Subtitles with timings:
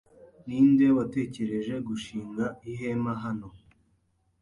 [0.45, 3.47] Ni nde watekereje gushinga ihema hano?